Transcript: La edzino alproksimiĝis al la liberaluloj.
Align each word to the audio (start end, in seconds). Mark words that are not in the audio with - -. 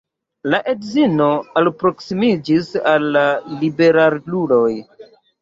La 0.51 0.59
edzino 0.71 1.27
alproksimiĝis 1.61 2.73
al 2.93 3.07
la 3.19 3.25
liberaluloj. 3.61 4.73